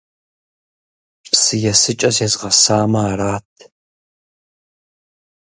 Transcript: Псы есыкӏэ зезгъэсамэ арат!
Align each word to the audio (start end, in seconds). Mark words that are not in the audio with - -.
Псы 1.31 1.55
есыкӏэ 1.71 2.09
зезгъэсамэ 2.15 3.01
арат! 3.11 3.51